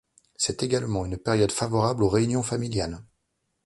C'est 0.35 0.63
également 0.63 1.05
une 1.05 1.19
période 1.19 1.51
favorable 1.51 2.01
aux 2.03 2.09
réunions 2.09 2.41
familiales. 2.41 3.03